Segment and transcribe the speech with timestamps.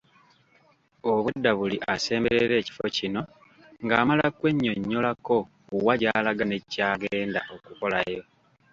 [1.11, 3.21] Obwedda buli asemberera ekifo kino
[3.83, 5.37] ng'amala kwennyonnyolako
[5.85, 8.23] wa gy'alaga nekyagenda okukolayo.